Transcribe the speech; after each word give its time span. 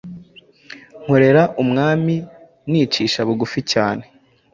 nkorera 1.01 1.43
Umwami 1.61 2.15
nicisha 2.69 3.19
bugufi 3.27 3.59
cyane, 3.71 4.03